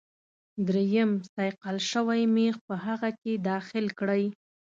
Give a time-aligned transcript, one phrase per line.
[0.67, 4.23] دریم صیقل شوی میخ په هغه کې داخل کړئ.